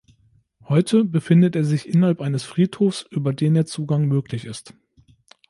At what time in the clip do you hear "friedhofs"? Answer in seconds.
2.41-3.05